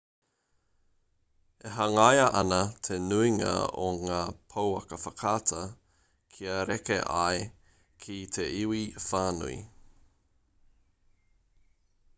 e 1.67 1.73
hangaia 1.75 2.23
ana 2.39 2.61
te 2.87 2.97
nuinga 3.09 3.51
o 3.89 3.91
ngā 4.05 4.21
pouaka 4.55 4.99
whakaata 5.03 5.61
kia 6.37 6.59
reka 6.73 6.99
ai 7.19 7.45
ki 8.07 8.17
te 8.39 8.47
iwi 8.67 8.83
whānui 9.09 9.61